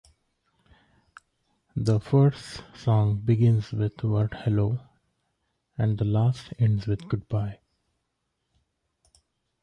The 1.75 1.99
first 1.99 2.63
song 2.75 3.17
begins 3.17 3.71
with 3.71 3.97
the 3.97 4.07
word 4.07 4.33
"Hello" 4.33 4.79
and 5.77 5.99
the 5.99 6.05
last 6.05 6.55
ends 6.57 6.87
with 6.87 7.07
"Goodbye. 7.07 7.59